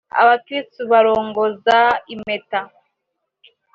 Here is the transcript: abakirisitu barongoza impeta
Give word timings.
abakirisitu 0.21 0.81
barongoza 0.91 1.79
impeta 2.13 2.59